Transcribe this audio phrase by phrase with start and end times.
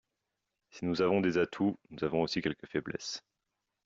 [0.71, 3.23] Si nous avons des atouts, nous avons aussi quelques faiblesses.